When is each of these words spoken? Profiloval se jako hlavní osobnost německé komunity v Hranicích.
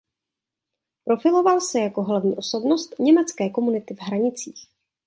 Profiloval 1.03 1.61
se 1.61 1.79
jako 1.79 2.03
hlavní 2.03 2.35
osobnost 2.37 2.99
německé 2.99 3.49
komunity 3.49 3.93
v 3.95 3.99
Hranicích. 4.01 4.67